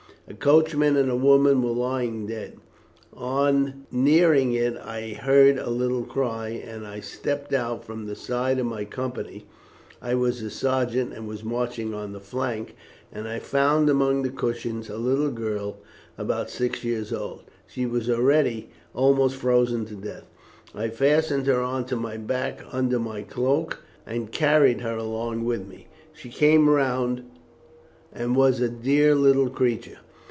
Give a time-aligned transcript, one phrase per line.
[0.27, 2.57] A coachman and a woman were lying dead.
[3.13, 8.57] On nearing it, I heard a little cry, and I stepped out from the side
[8.57, 9.45] of my company
[10.01, 12.77] I was a sergeant and was marching on the flank
[13.11, 15.79] and I found among the cushions a little girl,
[16.17, 17.43] about six years old,
[17.75, 20.27] who was already almost frozen to death.
[20.73, 25.67] I fastened her on to my back under my cloak, and carried her along with
[25.67, 25.89] me.
[26.13, 27.23] She came round,
[28.13, 29.97] and was a dear little creature.